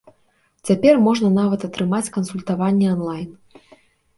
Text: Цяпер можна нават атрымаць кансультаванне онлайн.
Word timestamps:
Цяпер 0.69 0.93
можна 1.07 1.29
нават 1.35 1.65
атрымаць 1.67 2.11
кансультаванне 2.17 2.87
онлайн. 2.97 3.29